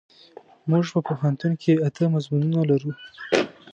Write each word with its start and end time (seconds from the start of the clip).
مونږ 0.69 0.85
په 0.93 0.99
پوهنتون 1.07 1.51
کې 1.61 1.81
اته 1.87 2.03
مضمونونه 2.13 2.61
لرو. 2.69 2.91